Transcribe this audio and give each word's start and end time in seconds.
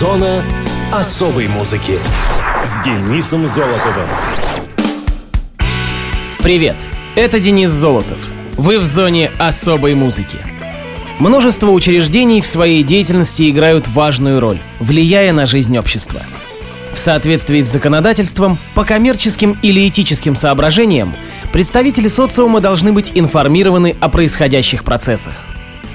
Зона 0.00 0.42
особой 0.92 1.46
музыки 1.46 1.98
с 2.64 2.82
Денисом 2.82 3.46
Золотовым. 3.46 4.08
Привет, 6.38 6.76
это 7.16 7.38
Денис 7.38 7.68
Золотов. 7.68 8.16
Вы 8.56 8.78
в 8.78 8.86
зоне 8.86 9.30
особой 9.38 9.94
музыки. 9.94 10.38
Множество 11.18 11.68
учреждений 11.68 12.40
в 12.40 12.46
своей 12.46 12.82
деятельности 12.82 13.50
играют 13.50 13.88
важную 13.88 14.40
роль, 14.40 14.56
влияя 14.78 15.34
на 15.34 15.44
жизнь 15.44 15.76
общества. 15.76 16.22
В 16.94 16.98
соответствии 16.98 17.60
с 17.60 17.66
законодательством, 17.66 18.56
по 18.74 18.84
коммерческим 18.84 19.58
или 19.60 19.86
этическим 19.86 20.34
соображениям, 20.34 21.14
представители 21.52 22.08
социума 22.08 22.62
должны 22.62 22.94
быть 22.94 23.12
информированы 23.14 23.94
о 24.00 24.08
происходящих 24.08 24.82
процессах. 24.82 25.34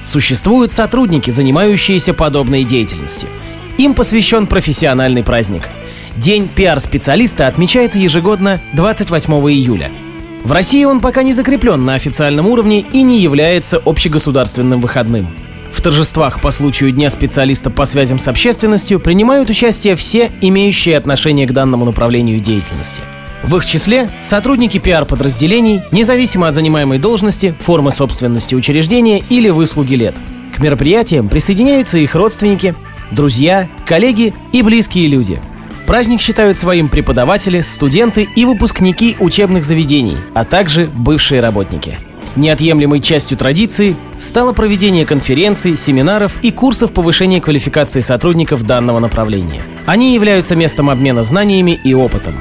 Существуют 0.05 0.71
сотрудники, 0.71 1.31
занимающиеся 1.31 2.13
подобной 2.13 2.65
деятельностью. 2.65 3.29
Им 3.77 3.93
посвящен 3.93 4.47
профессиональный 4.47 5.23
праздник. 5.23 5.69
День 6.17 6.47
пиар-специалиста 6.47 7.47
отмечается 7.47 7.99
ежегодно 7.99 8.59
28 8.73 9.33
июля– 9.51 9.91
в 10.45 10.51
России 10.51 10.83
он 10.83 10.99
пока 10.99 11.23
не 11.23 11.33
закреплен 11.33 11.85
на 11.85 11.95
официальном 11.95 12.45
уровне 12.45 12.81
и 12.81 13.01
не 13.01 13.19
является 13.19 13.81
общегосударственным 13.83 14.79
выходным. 14.79 15.27
В 15.71 15.81
торжествах 15.81 16.39
по 16.39 16.51
случаю 16.51 16.91
Дня 16.91 17.09
специалиста 17.09 17.71
по 17.71 17.85
связям 17.85 18.19
с 18.19 18.27
общественностью 18.27 18.99
принимают 18.99 19.49
участие 19.49 19.95
все, 19.95 20.29
имеющие 20.41 20.97
отношение 20.97 21.47
к 21.47 21.51
данному 21.51 21.83
направлению 21.83 22.39
деятельности. 22.39 23.01
В 23.41 23.57
их 23.57 23.65
числе 23.65 24.07
сотрудники 24.21 24.77
пиар-подразделений, 24.77 25.81
независимо 25.91 26.47
от 26.47 26.53
занимаемой 26.53 26.99
должности, 26.99 27.55
формы 27.59 27.91
собственности 27.91 28.53
учреждения 28.53 29.23
или 29.27 29.49
выслуги 29.49 29.95
лет. 29.95 30.13
К 30.55 30.59
мероприятиям 30.59 31.27
присоединяются 31.27 31.97
их 31.97 32.13
родственники, 32.13 32.75
друзья, 33.11 33.67
коллеги 33.85 34.33
и 34.51 34.61
близкие 34.61 35.07
люди– 35.07 35.39
Праздник 35.85 36.19
считают 36.19 36.57
своим 36.57 36.89
преподаватели, 36.89 37.61
студенты 37.61 38.27
и 38.35 38.45
выпускники 38.45 39.15
учебных 39.19 39.63
заведений, 39.63 40.17
а 40.33 40.43
также 40.43 40.87
бывшие 40.87 41.41
работники. 41.41 41.99
Неотъемлемой 42.35 42.99
частью 42.99 43.37
традиции 43.37 43.95
стало 44.17 44.51
проведение 44.51 45.05
конференций, 45.05 45.77
семинаров 45.77 46.37
и 46.41 46.51
курсов 46.51 46.91
повышения 46.91 47.39
квалификации 47.39 48.01
сотрудников 48.01 48.63
данного 48.63 48.99
направления. 48.99 49.61
Они 49.85 50.15
являются 50.15 50.55
местом 50.55 50.89
обмена 50.89 51.23
знаниями 51.23 51.79
и 51.83 51.93
опытом. 51.93 52.33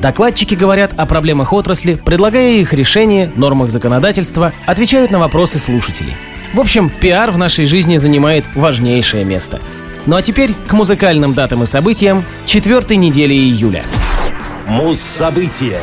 Докладчики 0.00 0.54
говорят 0.54 0.92
о 0.96 1.04
проблемах 1.04 1.52
отрасли, 1.52 1.94
предлагая 1.94 2.54
их 2.54 2.72
решения, 2.72 3.30
нормах 3.36 3.70
законодательства, 3.70 4.54
отвечают 4.64 5.10
на 5.10 5.18
вопросы 5.18 5.58
слушателей. 5.58 6.16
В 6.54 6.60
общем, 6.60 6.90
пиар 6.90 7.30
в 7.30 7.38
нашей 7.38 7.66
жизни 7.66 7.98
занимает 7.98 8.46
важнейшее 8.54 9.24
место– 9.24 9.60
ну 10.06 10.16
а 10.16 10.22
теперь 10.22 10.54
к 10.66 10.72
музыкальным 10.72 11.34
датам 11.34 11.62
и 11.62 11.66
событиям 11.66 12.24
четвертой 12.46 12.96
недели 12.96 13.34
июля. 13.34 13.84
Муз-события. 14.66 15.80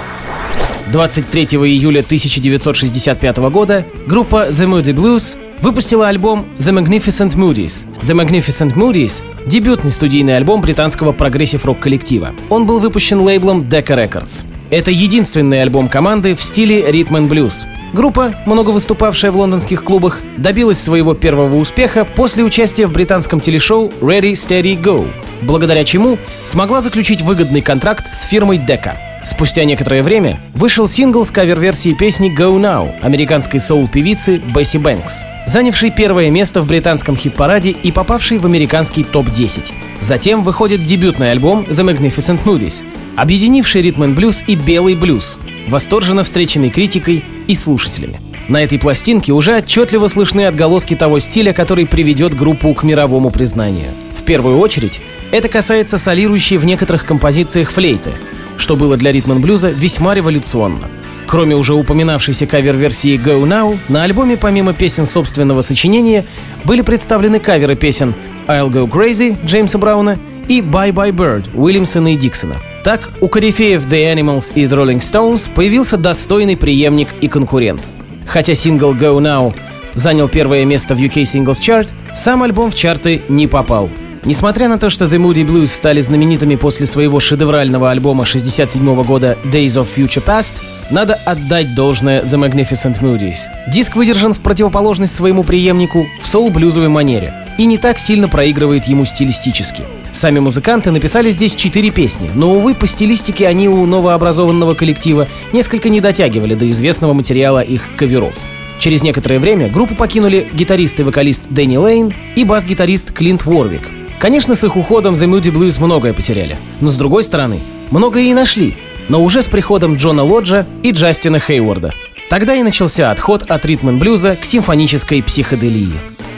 23 0.92 1.44
июля 1.44 2.00
1965 2.00 3.38
года 3.38 3.86
группа 4.06 4.48
The 4.48 4.66
Moody 4.66 4.94
Blues 4.94 5.36
выпустила 5.62 6.08
альбом 6.08 6.45
The 6.60 6.72
Magnificent 6.72 7.36
Moodies. 7.36 7.86
The 8.04 8.14
Magnificent 8.14 8.76
Moodies– 8.76 9.22
дебютный 9.45 9.92
студийный 9.92 10.38
альбом 10.38 10.62
британского 10.62 11.12
прогрессив-рок 11.12 11.80
коллектива. 11.80 12.34
Он 12.50 12.66
был 12.66 12.80
выпущен 12.80 13.20
лейблом 13.20 13.62
Decca 13.62 13.98
Records. 13.98 14.44
Это 14.70 14.92
единственный 14.92 15.62
альбом 15.62 15.88
команды 15.88 16.36
в 16.36 16.42
стиле 16.42 16.90
ритм-энд-блюз. 16.92 17.66
Группа, 17.94 18.34
много 18.46 18.72
выступавшая 18.72 19.32
в 19.32 19.38
лондонских 19.38 19.84
клубах, 19.84 20.22
добилась 20.38 20.80
своего 20.80 21.14
первого 21.14 21.56
успеха 21.56 22.06
после 22.06 22.44
участия 22.44 22.86
в 22.86 22.94
британском 22.94 23.40
телешоу 23.40 23.92
Ready, 24.02 24.34
Steady, 24.34 24.80
Go, 24.80 25.08
благодаря 25.42 25.86
чему 25.86 26.18
смогла 26.46 26.82
заключить 26.82 27.22
выгодный 27.22 27.62
контракт 27.62 28.14
с 28.14 28.22
фирмой 28.24 28.58
Decca. 28.58 29.07
Спустя 29.28 29.66
некоторое 29.66 30.03
время 30.03 30.39
вышел 30.53 30.88
сингл 30.88 31.25
с 31.25 31.31
кавер-версией 31.31 31.98
песни 31.98 32.33
«Go 32.33 32.58
Now» 32.58 32.98
американской 33.02 33.60
соул-певицы 33.60 34.38
Бесси 34.38 34.77
Бэнкс, 34.77 35.26
занявший 35.45 35.92
первое 35.92 36.30
место 36.32 36.61
в 36.61 36.65
британском 36.65 37.17
хит-параде 37.17 37.71
и 37.71 37.92
попавший 37.92 38.37
в 38.37 38.45
американский 38.45 39.04
топ-10. 39.04 39.73
Затем 39.99 40.43
выходит 40.43 40.86
дебютный 40.86 41.32
альбом 41.32 41.66
«The 41.67 41.83
Magnificent 41.83 42.45
Moody's», 42.45 42.86
объединивший 43.17 43.82
ритм 43.82 44.16
блюз 44.16 44.45
и 44.48 44.55
белый 44.55 44.95
блюз, 44.95 45.37
восторженно 45.67 46.23
встреченный 46.23 46.70
критикой 46.70 47.21
и 47.48 47.54
слушателями. 47.54 48.21
На 48.48 48.64
этой 48.64 48.80
пластинке 48.80 49.33
уже 49.33 49.58
отчетливо 49.58 50.08
слышны 50.08 50.45
отголоски 50.45 50.95
того 50.95 51.20
стиля, 51.20 51.52
который 51.52 51.86
приведет 51.86 52.33
группу 52.33 52.73
к 52.73 52.83
мировому 52.83 53.30
признанию. 53.30 53.89
В 54.17 54.23
первую 54.23 54.58
очередь, 54.58 55.02
это 55.32 55.49
касается 55.49 55.98
солирующей 55.98 56.55
в 56.55 56.64
некоторых 56.64 57.05
композициях 57.05 57.71
флейты, 57.71 58.11
что 58.58 58.76
было 58.76 58.98
для 58.98 59.12
ритм 59.12 59.40
блюза 59.40 59.70
весьма 59.70 60.14
революционно. 60.14 60.88
Кроме 61.28 61.56
уже 61.56 61.73
упоминавшейся 61.73 62.48
кавер-версии 62.48 63.18
Go 63.18 63.44
Now, 63.44 63.78
на 63.90 64.04
альбоме 64.04 64.38
помимо 64.38 64.73
песен 64.73 65.06
собственного 65.06 65.62
сочинения 65.62 66.26
были 66.64 66.82
представлены 66.82 67.40
каверы 67.40 67.76
песен 67.76 68.14
I'll 68.48 68.70
Go 68.70 68.90
Crazy 68.90 69.36
Джеймса 69.46 69.78
Брауна 69.78 70.17
и 70.48 70.62
Bye 70.62 70.94
Bye 70.94 71.12
Bird 71.12 71.46
Уильямсона 71.54 72.14
и 72.14 72.17
Диксона. 72.17 72.56
Так, 72.84 73.10
у 73.20 73.28
корифеев 73.28 73.86
The 73.86 74.14
Animals 74.14 74.54
и 74.56 74.64
The 74.64 74.78
Rolling 74.78 75.00
Stones 75.00 75.50
появился 75.54 75.98
достойный 75.98 76.56
преемник 76.56 77.10
и 77.20 77.28
конкурент. 77.28 77.82
Хотя 78.26 78.56
сингл 78.56 78.94
Go 78.94 79.20
Now 79.20 79.54
занял 79.94 80.30
первое 80.30 80.64
место 80.64 80.96
в 80.96 81.00
UK 81.00 81.23
Singles 81.23 81.60
Chart, 81.60 81.90
сам 82.16 82.44
альбом 82.44 82.72
в 82.72 82.76
чарты 82.76 83.22
не 83.28 83.48
попал. 83.48 83.90
Несмотря 84.26 84.67
на 84.67 84.78
то, 84.78 84.89
что 84.89 85.05
The 85.05 85.17
Moody 85.17 85.45
Blues 85.45 85.67
стали 85.67 86.02
знаменитыми 86.02 86.55
после 86.55 86.86
своего 86.86 87.20
шедеврального 87.20 87.92
альбома 87.92 88.26
67 88.26 89.04
года 89.04 89.38
Days 89.45 89.76
of 89.76 89.88
Future 89.95 90.23
Past, 90.23 90.61
надо 90.89 91.16
отдать 91.26 91.76
должное 91.76 92.22
The 92.22 92.33
Magnificent 92.33 93.02
Moody's. 93.02 93.38
Диск 93.67 93.95
выдержан 93.95 94.33
в 94.33 94.39
противоположность 94.39 95.16
своему 95.16 95.44
преемнику 95.44 96.08
в 96.22 96.28
соул-блюзовой 96.28 96.89
манере 96.89 97.33
и 97.58 97.66
не 97.66 97.78
так 97.78 98.00
сильно 98.00 98.28
проигрывает 98.28 98.86
ему 98.86 99.05
стилистически. 99.05 99.83
Сами 100.11 100.39
музыканты 100.39 100.92
написали 100.92 101.32
здесь 101.32 101.55
четыре 101.55 101.92
песни, 101.92 102.30
но, 102.34 102.54
увы, 102.54 102.73
по 102.73 102.88
стилистике 102.88 103.48
они 103.48 103.67
у 103.67 103.86
новообразованного 103.86 104.73
коллектива 104.73 105.28
несколько 105.54 105.89
не 105.89 106.02
дотягивали 106.02 106.55
до 106.55 106.70
известного 106.72 107.14
материала 107.14 107.61
их 107.61 107.84
каверов. 107.98 108.36
Через 108.80 109.04
некоторое 109.04 109.39
время 109.39 109.70
группу 109.70 109.95
покинули 109.95 110.48
гитарист 110.54 110.99
и 110.99 111.04
вокалист 111.04 111.44
Дэнни 111.49 111.78
Лейн 111.78 112.14
и 112.36 112.44
бас-гитарист 112.44 113.11
Клинт 113.11 113.45
Уорвик. 113.45 113.89
Конечно, 114.20 114.55
с 114.55 114.64
их 114.64 114.76
уходом 114.76 115.16
The 115.16 115.28
Moody 115.30 115.52
Blues 115.52 115.83
многое 115.83 116.14
потеряли, 116.14 116.58
но 116.82 116.89
с 116.89 116.98
другой 116.98 117.23
стороны, 117.23 117.60
многое 117.92 118.23
и 118.23 118.33
нашли, 118.33 118.76
но 119.10 119.23
уже 119.23 119.42
с 119.42 119.48
приходом 119.48 119.95
Джона 119.95 120.23
Лоджа 120.23 120.66
и 120.83 120.92
Джастина 120.92 121.39
Хейворда. 121.39 121.94
Тогда 122.30 122.55
и 122.55 122.64
начался 122.64 123.11
отход 123.11 123.44
от 123.44 123.66
ритм 123.66 124.00
блюза 124.00 124.36
к 124.36 124.44
симфонической 124.44 125.22
психоделии. 125.23 125.94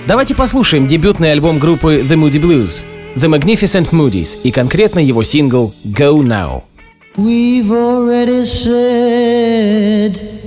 Давайте 0.06 0.36
послушаем 0.36 0.88
дебютный 0.88 1.32
альбом 1.32 1.58
группы 1.58 2.04
The 2.08 2.16
Moody 2.16 2.42
Blues– 2.42 2.82
The 3.16 3.28
Magnificent 3.28 3.90
Moody's 3.92 4.38
и 4.44 4.52
конкретно 4.52 5.00
его 5.00 5.24
сингл 5.24 5.74
Go 5.84 6.22
Now. 6.22 6.64
We've 7.18 7.72
already 7.72 8.46
said 8.46 10.39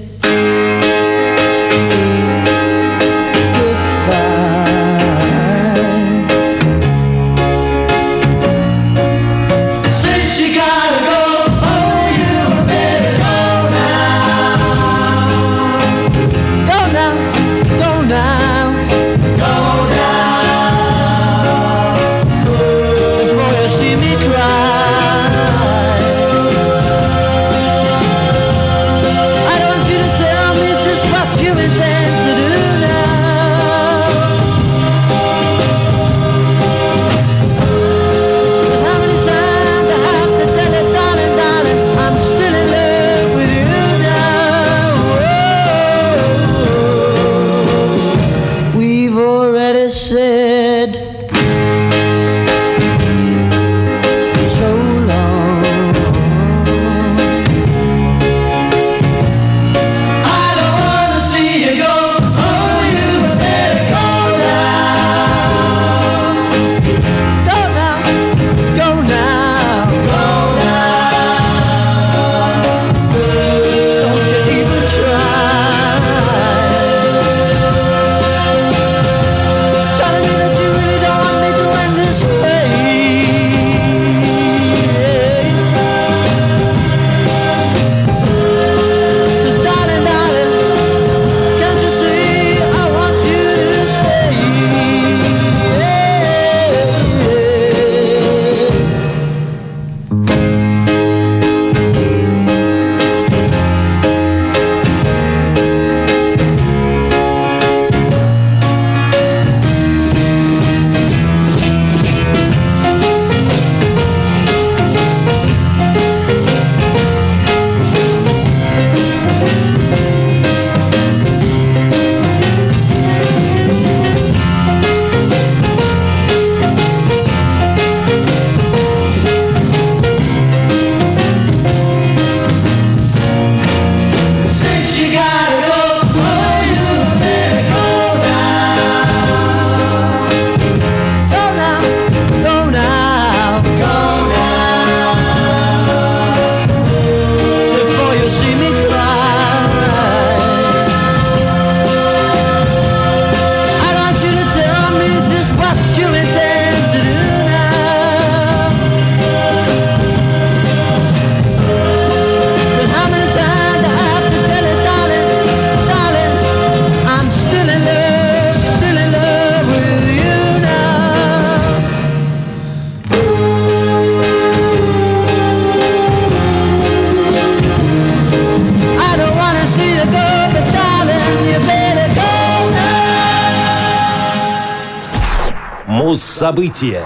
Муз-события. 186.43 187.05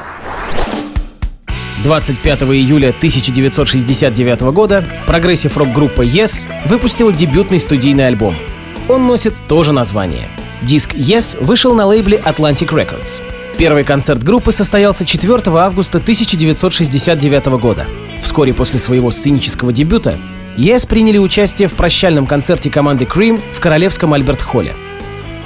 25 1.85 2.43
июля 2.45 2.89
1969 2.89 4.41
года 4.53 4.83
прогрессив-рок-группа 5.07 6.01
Yes 6.01 6.47
выпустила 6.65 7.13
дебютный 7.13 7.61
студийный 7.61 8.07
альбом. 8.07 8.35
Он 8.89 9.07
носит 9.07 9.35
то 9.47 9.63
же 9.63 9.75
название. 9.75 10.29
Диск 10.63 10.95
Yes 10.95 11.37
вышел 11.45 11.75
на 11.75 11.85
лейбле 11.85 12.17
Atlantic 12.25 12.69
Records. 12.69 13.21
Первый 13.59 13.85
концерт 13.85 14.25
группы 14.25 14.53
состоялся 14.53 15.05
4 15.05 15.43
августа 15.59 15.99
1969 15.99 17.47
года. 17.61 17.85
Вскоре 18.23 18.55
после 18.55 18.79
своего 18.79 19.11
сценического 19.11 19.71
дебюта 19.71 20.17
Yes 20.57 20.89
приняли 20.89 21.19
участие 21.19 21.69
в 21.69 21.75
прощальном 21.75 22.27
концерте 22.27 22.71
команды 22.71 23.05
Cream 23.05 23.39
в 23.53 23.61
Королевском 23.61 24.15
Альберт-Холле. 24.15 24.75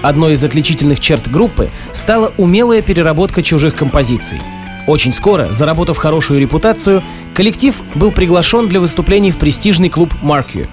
Одной 0.03 0.33
из 0.33 0.45
отличительных 0.45 1.01
черт 1.01 1.31
группы 1.31 1.71
стала 1.93 2.33
умелая 2.39 2.83
переработка 2.83 3.43
чужих 3.43 3.75
композиций– 3.75 4.41
очень 4.91 5.13
скоро, 5.13 5.53
заработав 5.53 5.99
хорошую 5.99 6.41
репутацию, 6.41 7.03
коллектив 7.35 7.75
был 7.95 8.11
приглашен 8.11 8.67
для 8.69 8.81
выступлений 8.81 9.31
в 9.31 9.37
престижный 9.37 9.89
клуб 9.89 10.13
«Маркью». 10.21 10.67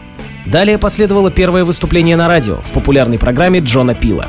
Далее 0.46 0.78
последовало 0.78 1.30
первое 1.30 1.66
выступление 1.66 2.16
на 2.16 2.28
радио 2.28 2.56
в 2.64 2.72
популярной 2.72 3.20
программе 3.20 3.60
Джона 3.60 3.94
Пила. 3.94 4.28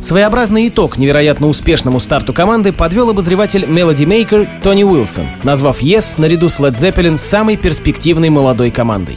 Своеобразный 0.00 0.68
итог 0.68 0.98
невероятно 0.98 1.48
успешному 1.48 1.98
старту 1.98 2.32
команды 2.34 2.72
подвел 2.72 3.10
обозреватель 3.10 3.64
Melody 3.64 4.04
Maker 4.04 4.46
Тони 4.62 4.84
Уилсон, 4.84 5.24
назвав 5.42 5.82
Yes 5.82 6.14
наряду 6.18 6.50
с 6.50 6.60
Led 6.60 6.74
Zeppelin 6.74 7.16
самой 7.16 7.56
перспективной 7.56 8.28
молодой 8.28 8.70
командой. 8.70 9.16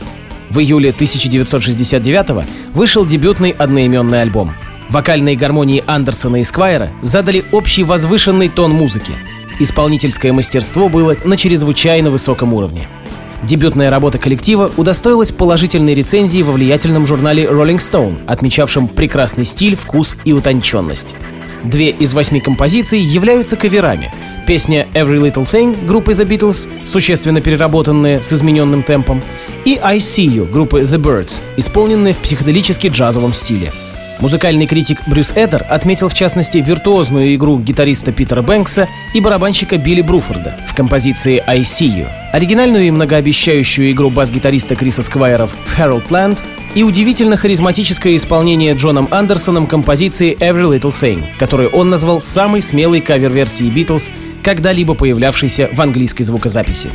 В 0.50 0.59
июле 0.59 0.91
1969 0.91 2.47
вышел 2.73 3.06
дебютный 3.06 3.51
одноименный 3.51 4.21
альбом. 4.21 4.53
Вокальные 4.89 5.36
гармонии 5.36 5.84
Андерсона 5.86 6.42
и 6.42 6.44
Сквайра 6.44 6.92
задали 7.01 7.44
общий 7.51 7.84
возвышенный 7.84 8.50
тон 8.50 8.72
музыки– 8.72 9.13
Исполнительское 9.60 10.34
мастерство 10.34 10.88
было 10.88 11.16
на 11.24 11.36
чрезвычайно 11.36 12.12
высоком 12.12 12.54
уровне. 12.54 12.88
Дебютная 13.44 13.89
работа 13.89 14.18
коллектива 14.18 14.72
удостоилась 14.78 15.31
положительной 15.31 15.94
рецензии 15.94 16.42
во 16.42 16.51
влиятельном 16.51 17.07
журнале 17.07 17.45
Rolling 17.45 17.78
Stone, 17.78 18.19
отмечавшем 18.28 18.88
прекрасный 18.88 19.45
стиль, 19.45 19.75
вкус 19.75 20.18
и 20.25 20.34
утонченность. 20.34 21.16
Две 21.63 21.90
из 21.90 22.13
восьми 22.13 22.40
композиций 22.40 23.00
являются 23.00 23.56
каверами. 23.56 24.12
Песня 24.45 24.88
«Every 24.94 25.19
Little 25.19 25.50
Thing» 25.50 25.75
группы 25.86 26.13
The 26.13 26.25
Beatles, 26.25 26.68
существенно 26.86 27.42
переработанная 27.42 28.22
с 28.22 28.31
измененным 28.31 28.83
темпом, 28.83 29.22
и 29.66 29.80
«I 29.81 29.98
See 29.98 30.25
You» 30.25 30.50
группы 30.50 30.81
The 30.81 31.01
Birds, 31.01 31.42
исполненная 31.57 32.13
в 32.13 32.18
психоделически 32.18 32.88
джазовом 32.88 33.33
стиле– 33.33 33.72
Музыкальный 34.19 34.66
критик 34.66 35.08
Брюс 35.08 35.31
Эдер 35.36 35.66
отметил 35.69 36.10
в 36.10 36.14
частности 36.14 36.58
виртуозную 36.58 37.36
игру 37.36 37.60
гитариста 37.60 38.12
Питера 38.12 38.42
Бэнкса 38.42 38.88
и 39.14 39.19
барабанщика 39.19 39.78
Билли 39.78 40.02
Бруфорда 40.02 40.58
в 40.68 40.74
композиции 40.74 41.44
«I 41.46 41.62
See 41.62 41.88
You», 41.88 42.07
оригинальную 42.33 42.88
и 42.88 42.92
многообещающую 42.92 43.92
игру 43.92 44.09
бас-гитариста 44.09 44.76
Криса 44.76 45.04
Сквайра 45.04 45.45
в 45.45 45.54
«Harold 45.78 46.07
Land» 46.09 46.40
и 46.74 46.83
удивительно 46.83 47.38
харизматическое 47.38 48.16
исполнение 48.16 48.74
Джоном 48.74 49.07
Андерсоном 49.12 49.68
композиции 49.68 50.36
«Every 50.40 50.78
Little 50.78 50.94
Thing», 51.00 51.24
которую 51.38 51.69
он 51.69 51.90
назвал 51.90 52.19
самой 52.19 52.64
смелой 52.64 53.02
кавер-версией 53.02 53.69
«Битлз», 53.69 54.09
когда-либо 54.42 54.95
появлявшейся 54.95 55.69
в 55.71 55.81
английской 55.81 56.24
звукозаписи. 56.24 56.90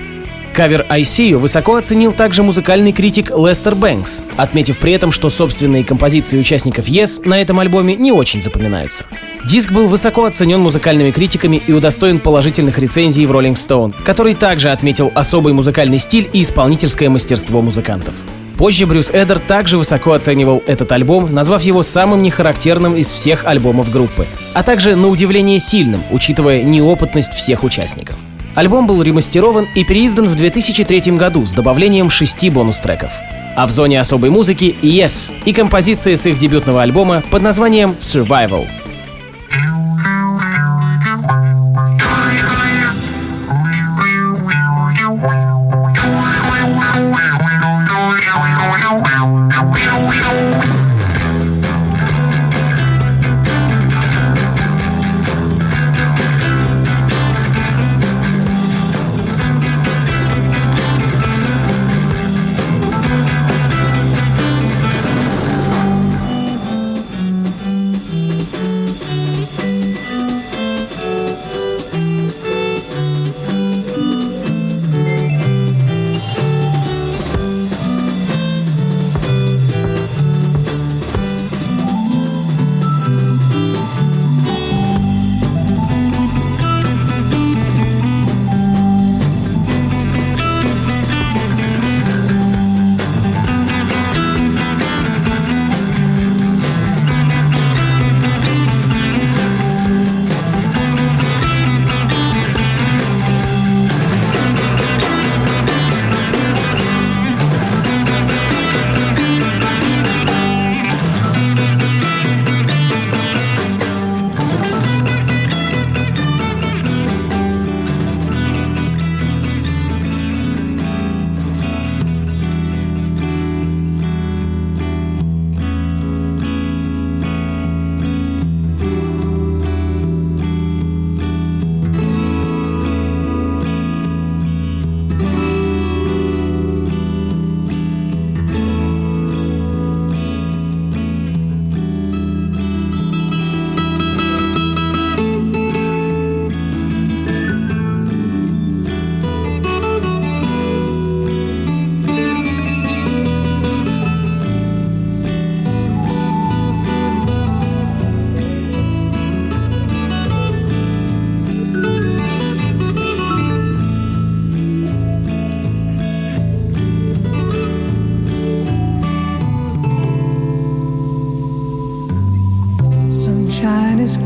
Кавер 0.52 0.84
«I 0.90 1.02
See 1.02 1.30
You» 1.30 1.38
высоко 1.38 1.76
оценил 1.76 2.12
также 2.12 2.42
музыкальный 2.42 2.92
критик 2.92 3.30
Лестер 3.30 3.74
Бэнкс, 3.74 4.22
отметив 4.36 4.78
при 4.78 4.92
этом, 4.92 5.10
что 5.10 5.30
собственные 5.30 5.82
композиции 5.82 6.38
участников 6.38 6.88
Yes 6.88 7.26
на 7.26 7.40
этом 7.40 7.58
альбоме 7.58 7.96
не 7.96 8.12
очень 8.12 8.42
запоминаются. 8.42 9.06
Диск 9.48 9.72
был 9.72 9.88
высоко 9.88 10.26
оценен 10.26 10.60
музыкальными 10.60 11.10
критиками 11.10 11.62
и 11.66 11.72
удостоен 11.72 12.18
положительных 12.18 12.78
рецензий 12.78 13.24
в 13.24 13.32
Rolling 13.32 13.54
Stone, 13.54 13.94
который 14.04 14.34
также 14.34 14.70
отметил 14.70 15.10
особый 15.14 15.54
музыкальный 15.54 15.98
стиль 15.98 16.28
и 16.32 16.42
исполнительское 16.42 17.08
мастерство 17.08 17.62
музыкантов. 17.62 18.14
Позже 18.58 18.84
Брюс 18.84 19.10
Эдер 19.10 19.38
также 19.38 19.78
высоко 19.78 20.12
оценивал 20.12 20.62
этот 20.66 20.92
альбом, 20.92 21.32
назвав 21.32 21.62
его 21.62 21.82
самым 21.82 22.22
нехарактерным 22.22 22.96
из 22.96 23.10
всех 23.10 23.46
альбомов 23.46 23.90
группы, 23.90 24.26
а 24.52 24.62
также 24.62 24.96
на 24.96 25.08
удивление 25.08 25.58
сильным, 25.58 26.02
учитывая 26.10 26.62
неопытность 26.62 27.32
всех 27.32 27.64
участников. 27.64 28.16
Альбом 28.54 28.86
был 28.86 29.02
ремастерован 29.02 29.66
и 29.74 29.84
переиздан 29.84 30.28
в 30.28 30.36
2003 30.36 31.12
году 31.12 31.46
с 31.46 31.54
добавлением 31.54 32.10
шести 32.10 32.50
бонус-треков. 32.50 33.12
А 33.56 33.66
в 33.66 33.70
зоне 33.70 34.00
особой 34.00 34.30
музыки 34.30 34.76
Yes 34.82 35.30
и 35.44 35.52
композиция 35.52 36.16
с 36.16 36.26
их 36.26 36.38
дебютного 36.38 36.82
альбома 36.82 37.22
под 37.30 37.42
названием 37.42 37.94
Survival— 38.00 38.66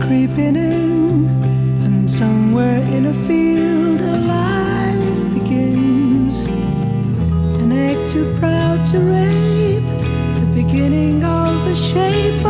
creeping 0.07 0.55
in, 0.55 1.27
and 1.85 2.09
somewhere 2.09 2.79
in 2.79 3.07
a 3.07 3.15
field 3.27 4.01
a 4.01 4.17
life 4.21 5.35
begins. 5.35 6.37
An 7.61 7.73
egg 7.73 8.09
too 8.09 8.37
proud 8.39 8.87
to 8.93 9.01
rape, 9.01 9.83
the 10.39 10.47
beginning 10.55 11.25
of 11.25 11.67
a 11.67 11.75
shape. 11.75 12.46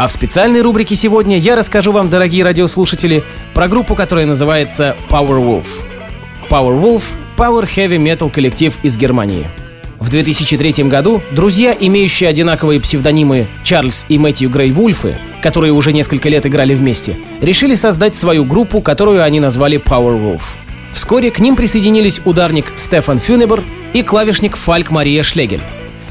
А 0.00 0.08
в 0.08 0.12
специальной 0.12 0.62
рубрике 0.62 0.96
сегодня 0.96 1.38
я 1.38 1.56
расскажу 1.56 1.92
вам, 1.92 2.08
дорогие 2.08 2.42
радиослушатели, 2.42 3.22
про 3.52 3.68
группу, 3.68 3.94
которая 3.94 4.24
называется 4.24 4.96
Powerwolf. 5.10 5.66
Powerwolf— 6.48 7.02
Power 7.36 7.68
Heavy 7.68 7.98
Metal 7.98 8.30
коллектив 8.30 8.74
из 8.82 8.96
Германии. 8.96 9.46
В 9.98 10.08
2003 10.08 10.84
году 10.84 11.20
друзья, 11.32 11.76
имеющие 11.78 12.30
одинаковые 12.30 12.80
псевдонимы 12.80 13.46
Чарльз 13.62 14.06
и 14.08 14.16
Мэтью 14.16 14.48
Грей 14.48 14.70
Вульфы, 14.70 15.18
которые 15.42 15.74
уже 15.74 15.92
несколько 15.92 16.30
лет 16.30 16.46
играли 16.46 16.74
вместе, 16.74 17.18
решили 17.42 17.74
создать 17.74 18.14
свою 18.14 18.46
группу, 18.46 18.80
которую 18.80 19.22
они 19.22 19.38
назвали 19.38 19.78
Powerwolf. 19.78 20.40
Вскоре 20.94 21.30
к 21.30 21.40
ним 21.40 21.56
присоединились 21.56 22.22
ударник 22.24 22.72
Стефан 22.74 23.18
Фюнебер 23.18 23.62
и 23.92 24.02
клавишник 24.02 24.56
Фальк 24.56 24.90
Мария 24.90 25.22
Шлегель. 25.22 25.60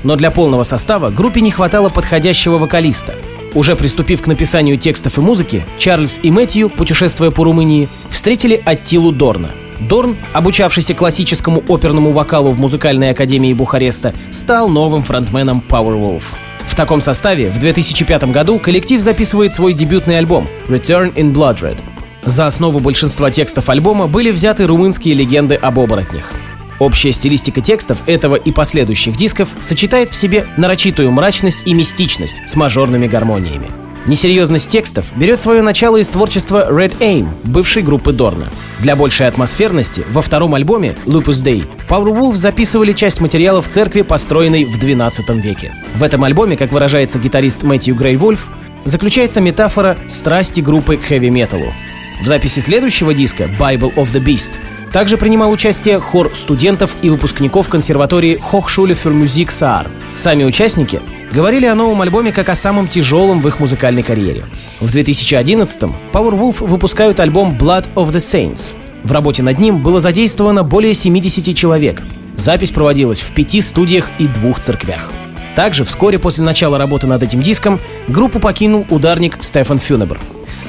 Но 0.03 0.15
для 0.15 0.29
полного 0.29 0.61
состава 0.61 1.09
группе 1.09 1.41
не 1.41 1.49
хватало 1.49 1.89
подходящего 1.89 2.59
вокалиста— 2.59 3.15
уже 3.53 3.75
приступив 3.75 4.21
к 4.21 4.27
написанию 4.27 4.77
текстов 4.77 5.17
и 5.17 5.21
музыки, 5.21 5.65
Чарльз 5.77 6.19
и 6.23 6.31
Мэтью, 6.31 6.69
путешествуя 6.69 7.31
по 7.31 7.43
Румынии, 7.43 7.89
встретили 8.09 8.61
Аттилу 8.63 9.11
Дорна. 9.11 9.51
Дорн, 9.79 10.15
обучавшийся 10.33 10.93
классическому 10.93 11.63
оперному 11.67 12.11
вокалу 12.11 12.51
в 12.51 12.59
музыкальной 12.59 13.11
академии 13.11 13.53
Бухареста, 13.53 14.13
стал 14.31 14.67
новым 14.67 15.03
фронтменом 15.03 15.63
Powerwolf. 15.67 16.23
В 16.67 16.75
таком 16.75 17.01
составе 17.01 17.49
в 17.49 17.59
2005 17.59 18.31
году 18.31 18.59
коллектив 18.59 19.01
записывает 19.01 19.53
свой 19.53 19.73
дебютный 19.73 20.17
альбом 20.17 20.47
Return 20.67 21.13
in 21.15 21.33
Blood 21.33 21.61
Red. 21.61 21.77
За 22.25 22.45
основу 22.45 22.79
большинства 22.79 23.31
текстов 23.31 23.69
альбома 23.69 24.07
были 24.07 24.31
взяты 24.31 24.67
румынские 24.67 25.15
легенды 25.15 25.55
об 25.55 25.79
оборотнях. 25.79 26.31
Общая 26.79 27.11
стилистика 27.11 27.59
текстов 27.59 27.97
этого 28.05 28.35
и 28.35 28.51
последующих 28.51 29.15
дисков 29.15 29.49
сочетает 29.59 30.09
в 30.09 30.15
себе 30.15 30.47
нарочитую 30.57 31.11
мрачность 31.11 31.63
и 31.65 31.73
мистичность 31.73 32.41
с 32.47 32.55
мажорными 32.55 33.07
гармониями. 33.07 33.67
Несерьезность 34.05 34.71
текстов 34.71 35.05
берет 35.15 35.41
свое 35.41 35.61
начало 35.61 35.97
из 35.97 36.07
творчества 36.07 36.71
Red 36.71 36.97
Aim, 36.99 37.27
бывшей 37.43 37.83
группы 37.83 38.13
Дорна. 38.13 38.47
Для 38.79 38.95
большей 38.95 39.27
атмосферности 39.27 40.05
во 40.09 40.21
втором 40.21 40.55
альбоме 40.55 40.95
Lupus 41.05 41.43
Day 41.43 41.67
Powerwolf 41.89 42.35
записывали 42.35 42.93
часть 42.93 43.19
материала 43.19 43.61
в 43.61 43.67
церкви, 43.67 44.01
построенной 44.01 44.63
в 44.63 44.79
12 44.79 45.29
веке. 45.43 45.73
В 45.95 46.03
этом 46.03 46.23
альбоме, 46.23 46.55
как 46.55 46.71
выражается 46.71 47.19
гитарист 47.19 47.63
Мэтью 47.63 47.93
Грей 47.93 48.15
Вульф, 48.15 48.47
заключается 48.85 49.41
метафора 49.41 49.97
страсти 50.07 50.61
группы 50.61 50.95
к 50.95 51.03
хэви-металу. 51.03 51.73
В 52.21 52.25
записи 52.25 52.59
следующего 52.59 53.13
диска 53.13 53.43
Bible 53.59 53.93
of 53.95 54.13
the 54.13 54.23
Beast 54.23 54.59
также 54.91 55.17
принимал 55.17 55.51
участие 55.51 55.99
хор 55.99 56.31
студентов 56.35 56.95
и 57.01 57.09
выпускников 57.09 57.69
консерватории 57.69 58.39
Hochschule 58.51 58.97
für 59.01 59.13
Musik 59.13 59.47
Saar. 59.49 59.87
Сами 60.15 60.43
участники 60.43 61.01
говорили 61.31 61.65
о 61.65 61.75
новом 61.75 62.01
альбоме 62.01 62.31
как 62.31 62.49
о 62.49 62.55
самом 62.55 62.87
тяжелом 62.87 63.41
в 63.41 63.47
их 63.47 63.59
музыкальной 63.59 64.03
карьере. 64.03 64.45
В 64.79 64.93
2011-м 64.93 65.93
Powerwolf 66.11 66.65
выпускают 66.65 67.19
альбом 67.19 67.55
Blood 67.59 67.85
of 67.95 68.09
the 68.09 68.17
Saints. 68.17 68.73
В 69.03 69.11
работе 69.11 69.43
над 69.43 69.59
ним 69.59 69.81
было 69.81 69.99
задействовано 69.99 70.63
более 70.63 70.93
70 70.93 71.55
человек. 71.55 72.01
Запись 72.35 72.71
проводилась 72.71 73.19
в 73.19 73.31
пяти 73.31 73.61
студиях 73.61 74.09
и 74.17 74.27
двух 74.27 74.59
церквях. 74.59 75.11
Также 75.55 75.83
вскоре 75.83 76.19
после 76.19 76.43
начала 76.43 76.77
работы 76.77 77.05
над 77.05 77.21
этим 77.21 77.41
диском 77.41 77.79
группу 78.07 78.39
покинул 78.39 78.85
ударник 78.89 79.37
Стефан 79.41 79.79
Фюнебер. 79.79 80.19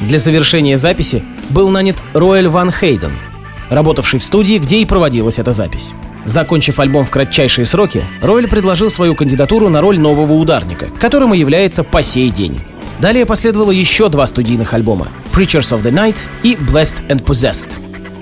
Для 0.01 0.19
завершения 0.19 0.79
записи 0.79 1.23
был 1.51 1.69
нанят 1.69 1.97
Роэль 2.15 2.49
Ван 2.49 2.73
Хейден– 2.73 3.13
работавший 3.71 4.21
в 4.21 4.25
студии, 4.25 4.59
где 4.59 4.79
и 4.79 4.85
проводилась 4.85 5.39
эта 5.39 5.53
запись. 5.53 5.93
Закончив 6.27 6.79
альбом 6.79 7.05
в 7.05 7.11
кратчайшие 7.11 7.65
сроки, 7.65 8.05
Ройль 8.21 8.49
предложил 8.49 8.91
свою 8.91 9.15
кандидатуру 9.15 9.69
на 9.69 9.81
роль 9.81 9.99
нового 9.99 10.35
ударника, 10.35 10.89
которым 11.01 11.33
и 11.33 11.39
является 11.39 11.83
по 11.83 12.03
сей 12.03 12.31
день. 12.31 12.61
Далее 12.99 13.25
последовало 13.25 13.71
еще 13.71 14.11
два 14.11 14.27
студийных 14.27 14.75
альбома 14.75 15.09
«Preachers 15.33 15.73
of 15.73 15.83
the 15.83 15.91
Night» 15.91 16.19
и 16.43 16.55
«Blessed 16.55 17.07
and 17.09 17.25
Possessed». 17.25 17.71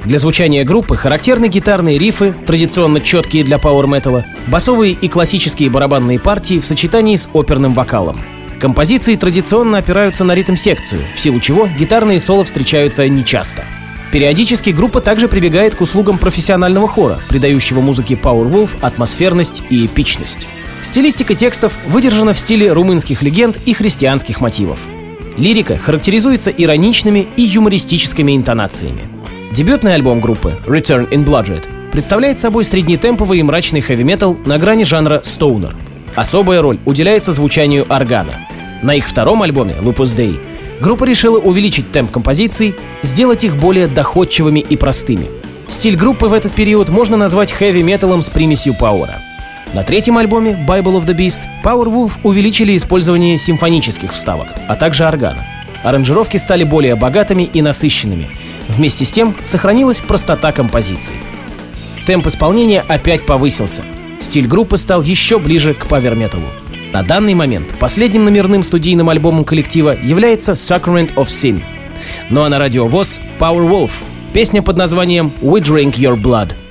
Для 0.04 0.18
звучания 0.20 0.64
группы 0.64 0.96
характерны 0.96 1.48
гитарные 1.48 1.98
рифы, 1.98 2.32
традиционно 2.46 3.00
четкие 3.00 3.42
для 3.42 3.58
пауэр-металла, 3.58 4.24
басовые 4.46 4.92
и 4.92 5.08
классические 5.08 5.70
барабанные 5.70 6.20
партии 6.20 6.60
в 6.60 6.64
сочетании 6.64 7.16
с 7.16 7.28
оперным 7.32 7.74
вокалом. 7.74 8.20
Композиции 8.60 9.16
традиционно 9.16 9.78
опираются 9.78 10.22
на 10.22 10.34
ритм-секцию, 10.36 11.00
в 11.16 11.20
силу 11.20 11.40
чего 11.40 11.66
гитарные 11.66 12.20
соло 12.20 12.44
встречаются 12.44 13.08
нечасто– 13.08 13.64
Периодически 14.12 14.70
группа 14.70 15.00
также 15.00 15.28
прибегает 15.28 15.74
к 15.74 15.80
услугам 15.82 16.16
профессионального 16.16 16.88
хора, 16.88 17.18
придающего 17.28 17.80
музыке 17.80 18.14
Powerwolf 18.14 18.70
атмосферность 18.80 19.62
и 19.68 19.84
эпичность. 19.84 20.46
Стилистика 20.82 21.34
текстов 21.34 21.76
выдержана 21.86 22.32
в 22.32 22.38
стиле 22.38 22.72
румынских 22.72 23.22
легенд 23.22 23.58
и 23.66 23.74
христианских 23.74 24.40
мотивов. 24.40 24.80
Лирика 25.36 25.76
характеризуется 25.76 26.50
ироничными 26.50 27.26
и 27.36 27.42
юмористическими 27.42 28.34
интонациями. 28.34 29.02
Дебютный 29.52 29.94
альбом 29.94 30.20
группы 30.20 30.54
Return 30.66 31.08
in 31.10 31.24
Blood 31.24 31.64
представляет 31.92 32.38
собой 32.38 32.64
среднетемповый 32.64 33.40
и 33.40 33.42
мрачный 33.42 33.80
хэви-метал 33.80 34.36
на 34.46 34.58
грани 34.58 34.84
жанра 34.84 35.20
стоунер. 35.24 35.74
Особая 36.14 36.62
роль 36.62 36.78
уделяется 36.84 37.32
звучанию 37.32 37.86
органа. 37.88 38.34
На 38.82 38.94
их 38.94 39.06
втором 39.06 39.42
альбоме 39.42 39.74
Lupus 39.80 40.16
Day 40.16 40.38
группа 40.80 41.04
решила 41.04 41.38
увеличить 41.38 41.90
темп 41.92 42.10
композиций, 42.10 42.74
сделать 43.02 43.44
их 43.44 43.56
более 43.56 43.86
доходчивыми 43.86 44.60
и 44.60 44.76
простыми. 44.76 45.26
Стиль 45.68 45.96
группы 45.96 46.26
в 46.26 46.32
этот 46.32 46.52
период 46.52 46.88
можно 46.88 47.16
назвать 47.16 47.52
хэви-металом 47.52 48.22
с 48.22 48.28
примесью 48.28 48.74
пауэра. 48.74 49.20
На 49.74 49.82
третьем 49.82 50.16
альбоме 50.16 50.58
Bible 50.66 50.98
of 50.98 51.04
the 51.04 51.14
Beast 51.14 51.40
Powerwolf 51.62 52.12
увеличили 52.22 52.76
использование 52.76 53.36
симфонических 53.36 54.12
вставок, 54.12 54.48
а 54.66 54.76
также 54.76 55.04
органа. 55.04 55.44
аранжировки 55.84 56.38
стали 56.38 56.64
более 56.64 56.96
богатыми 56.96 57.42
и 57.52 57.62
насыщенными. 57.62 58.28
Вместе 58.68 59.04
с 59.04 59.10
тем 59.10 59.34
сохранилась 59.44 60.00
простота 60.00 60.52
композиции. 60.52 61.14
Темп 62.06 62.26
исполнения 62.26 62.84
опять 62.88 63.26
повысился. 63.26 63.82
Стиль 64.20 64.46
группы 64.46 64.78
стал 64.78 65.02
еще 65.02 65.38
ближе 65.38 65.74
к 65.74 65.86
павер-металу. 65.86 66.46
На 66.92 67.02
данный 67.02 67.34
момент 67.34 67.66
последним 67.78 68.24
номерным 68.24 68.62
студийным 68.62 69.10
альбомом 69.10 69.44
коллектива 69.44 69.96
является 70.02 70.52
Sacrament 70.52 71.14
of 71.14 71.26
Sin. 71.26 71.60
Ну 72.30 72.42
а 72.42 72.48
на 72.48 72.58
радио 72.58 72.86
ВОЗ 72.86 73.20
Power 73.38 73.68
Wolf, 73.68 73.90
песня 74.32 74.62
под 74.62 74.76
названием 74.76 75.32
We 75.42 75.60
Drink 75.60 75.94
Your 75.96 76.20
Blood– 76.20 76.52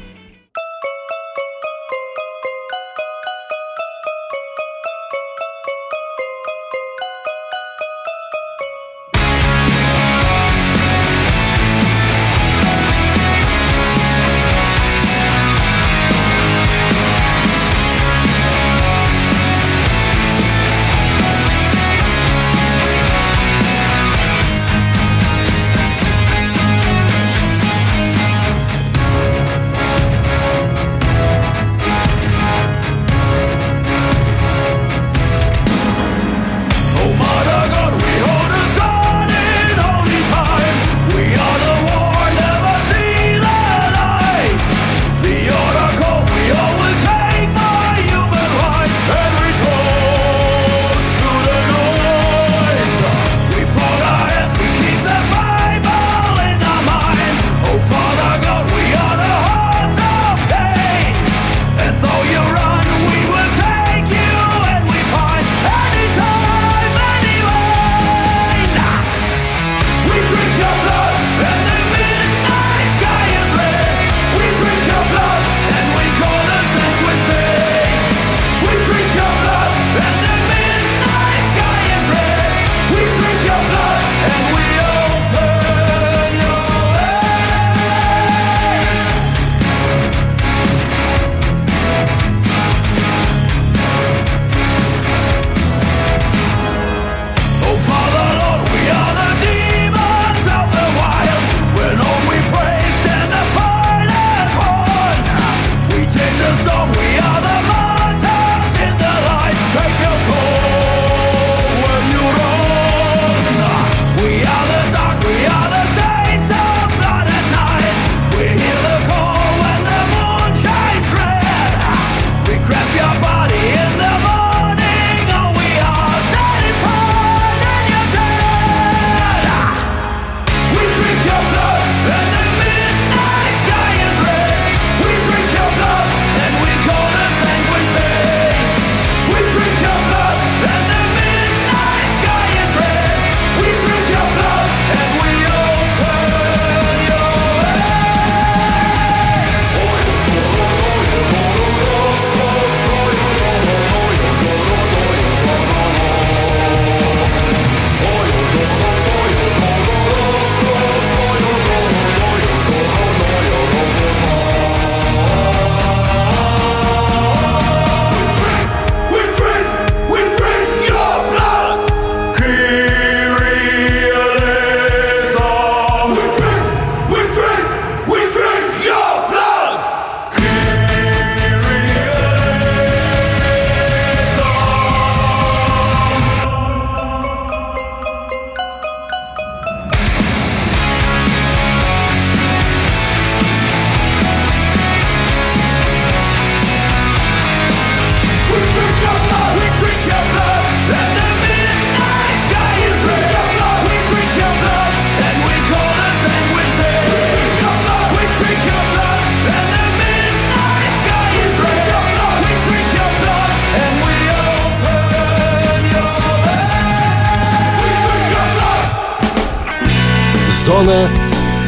Зона 220.67 221.07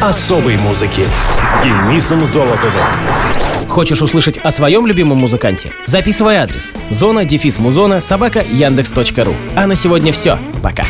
особой 0.02 0.58
музыки 0.58 1.06
с 1.40 1.64
Денисом 1.64 2.26
Золотовым. 2.26 2.84
Хочешь 3.66 4.02
услышать 4.02 4.36
о 4.36 4.50
своем 4.50 4.86
любимом 4.86 5.16
музыканте? 5.16 5.72
Записывай 5.86 6.36
адрес. 6.36 6.74
Зона, 6.90 7.24
дефис, 7.24 7.58
музона, 7.58 8.02
собака, 8.02 8.44
яндекс.ру. 8.52 9.34
А 9.56 9.66
на 9.66 9.74
сегодня 9.74 10.12
все. 10.12 10.38
Пока. 10.62 10.84